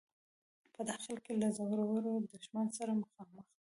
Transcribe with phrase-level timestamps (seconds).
[0.73, 3.53] په داخل کې له زورور دښمن سره مخامخ دی.